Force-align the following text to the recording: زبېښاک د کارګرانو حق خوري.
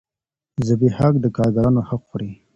زبېښاک 0.67 1.13
د 1.23 1.25
کارګرانو 1.35 1.81
حق 1.89 2.01
خوري. 2.09 2.31